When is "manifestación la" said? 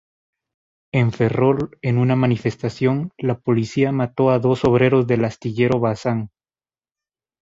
2.15-3.37